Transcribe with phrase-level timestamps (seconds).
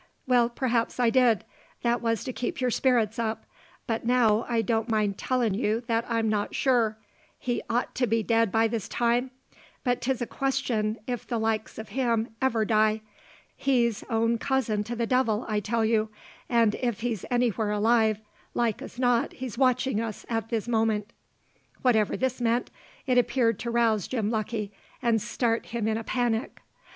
[0.25, 1.45] Well, perhaps I did.
[1.83, 3.45] That was to keep your spirits up.
[3.85, 6.97] But now I don't mind tellin' you that I'm not sure.
[7.37, 9.29] He ought to be dead by this time;
[9.83, 13.01] but 'tis a question if the likes of him ever die.
[13.55, 16.09] He's own cousin to the devil, I tell you;
[16.49, 18.21] and if he's anywhere alive,
[18.55, 21.13] like as not he's watching us at this moment."
[21.83, 22.71] Whatever this meant,
[23.05, 26.59] it appeared to rouse Jim Lucky, and start him in a panic.